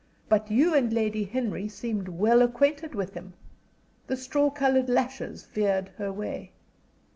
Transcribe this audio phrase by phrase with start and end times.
[0.29, 3.33] "But you and Lady Henry seemed well acquainted with him."
[4.07, 6.53] The straw colored lashes veered her way.